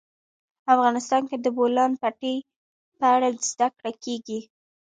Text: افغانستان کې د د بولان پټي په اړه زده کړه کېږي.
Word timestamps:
افغانستان 0.73 1.21
کې 1.29 1.37
د 1.39 1.43
د 1.45 1.47
بولان 1.57 1.91
پټي 2.01 2.35
په 2.97 3.05
اړه 3.15 3.27
زده 3.51 3.67
کړه 3.77 3.91
کېږي. 4.03 4.39